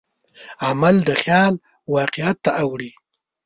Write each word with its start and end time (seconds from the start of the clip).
عمل 0.67 0.95
د 1.07 1.09
خیال 1.21 1.53
واقعیت 1.95 2.37
ته 2.45 2.51
اړوي. 2.61 2.91